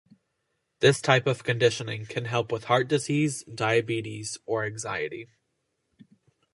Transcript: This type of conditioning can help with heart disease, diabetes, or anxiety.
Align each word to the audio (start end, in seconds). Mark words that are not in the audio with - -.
This 0.79 0.99
type 0.99 1.27
of 1.27 1.43
conditioning 1.43 2.07
can 2.07 2.25
help 2.25 2.51
with 2.51 2.63
heart 2.63 2.87
disease, 2.87 3.43
diabetes, 3.43 4.35
or 4.47 4.65
anxiety. 4.65 5.29